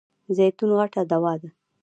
زیتون 0.37 0.69
غټه 0.77 1.01
دوا 1.11 1.33
ده. 1.41 1.49